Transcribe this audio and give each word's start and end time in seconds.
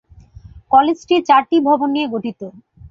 কলেজটি 0.71 1.15
চারটি 1.27 1.57
ভবন 1.67 1.89
নিয়ে 1.95 2.07
গঠিত। 2.13 2.41